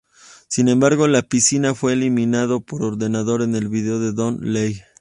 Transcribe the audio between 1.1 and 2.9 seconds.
piscina fue eliminado por